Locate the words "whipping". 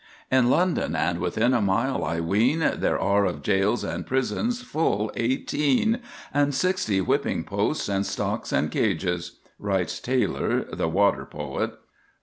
7.01-7.43